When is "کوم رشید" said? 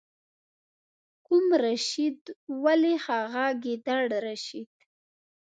1.25-2.19